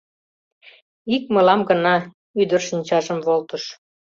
Ик 1.15 1.23
мылам 1.33 1.61
гына...— 1.69 1.95
ӱдыр 2.41 2.61
шинчажым 2.67 3.19
волтыш. 3.27 3.63